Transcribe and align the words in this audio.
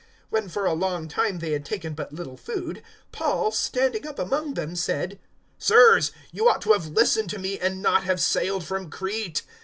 027:021 0.31 0.31
When 0.31 0.49
for 0.49 0.65
a 0.65 0.73
long 0.73 1.07
time 1.07 1.37
they 1.37 1.51
had 1.51 1.63
taken 1.63 1.93
but 1.93 2.11
little 2.11 2.35
food, 2.35 2.81
Paul, 3.11 3.51
standing 3.51 4.07
up 4.07 4.17
among 4.17 4.55
them, 4.55 4.75
said, 4.75 5.19
"Sirs, 5.59 6.11
you 6.31 6.49
ought 6.49 6.63
to 6.63 6.71
have 6.73 6.87
listened 6.87 7.29
to 7.29 7.37
me 7.37 7.59
and 7.59 7.83
not 7.83 8.03
have 8.05 8.19
sailed 8.19 8.63
from 8.65 8.89
Crete. 8.89 9.43